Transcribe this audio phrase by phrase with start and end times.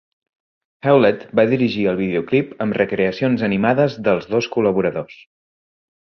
[0.85, 5.23] Hewlett va dirigir el videoclip amb recreacions animades dels dos col·laboradors.